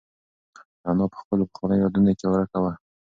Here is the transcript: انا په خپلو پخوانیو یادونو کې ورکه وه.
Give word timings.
انا 0.89 1.05
په 1.11 1.17
خپلو 1.21 1.43
پخوانیو 1.51 1.81
یادونو 1.83 2.11
کې 2.19 2.25
ورکه 2.29 2.57
وه. 2.63 2.73